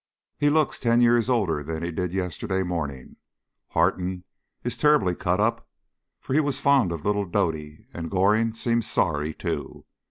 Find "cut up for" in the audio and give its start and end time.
5.13-6.33